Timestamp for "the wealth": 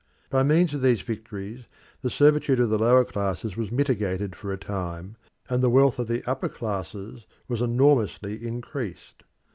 5.61-5.99